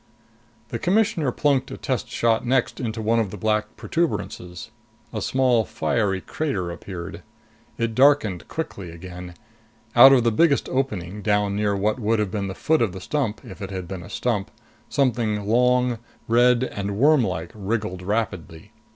The 0.69 0.79
Commissioner 0.79 1.31
plunked 1.31 1.69
a 1.69 1.77
test 1.77 2.09
shot 2.09 2.43
next 2.43 2.79
into 2.79 3.03
one 3.03 3.19
of 3.19 3.29
the 3.29 3.37
black 3.37 3.75
protuberances. 3.77 4.71
A 5.13 5.21
small 5.21 5.63
fiery 5.63 6.21
crater 6.21 6.71
appeared. 6.71 7.21
It 7.77 7.93
darkened 7.93 8.47
quickly 8.47 8.89
again. 8.89 9.35
Out 9.95 10.11
of 10.11 10.23
the 10.23 10.31
biggest 10.31 10.67
opening, 10.69 11.21
down 11.21 11.55
near 11.55 11.75
what 11.75 11.99
would 11.99 12.17
have 12.17 12.31
been 12.31 12.47
the 12.47 12.55
foot 12.55 12.81
of 12.81 12.93
the 12.93 12.99
stump 13.01 13.41
if 13.43 13.61
it 13.61 13.69
had 13.69 13.87
been 13.87 14.01
a 14.01 14.09
stump, 14.09 14.49
something, 14.89 15.45
long, 15.47 15.99
red 16.27 16.63
and 16.63 16.97
wormlike 16.97 17.51
wriggled 17.53 18.01
rapidly. 18.01 18.71